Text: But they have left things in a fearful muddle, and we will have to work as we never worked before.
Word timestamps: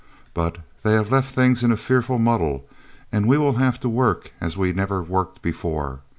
But 0.33 0.57
they 0.81 0.93
have 0.93 1.11
left 1.11 1.31
things 1.31 1.63
in 1.63 1.71
a 1.71 1.77
fearful 1.77 2.17
muddle, 2.17 2.67
and 3.11 3.27
we 3.27 3.37
will 3.37 3.57
have 3.57 3.79
to 3.81 3.87
work 3.87 4.31
as 4.41 4.57
we 4.57 4.73
never 4.73 5.03
worked 5.03 5.43
before. 5.43 5.99